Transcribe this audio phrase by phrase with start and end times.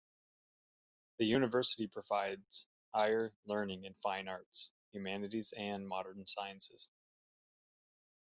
[1.19, 6.89] The university provides higher learning in fine arts, humanities and modern sciences.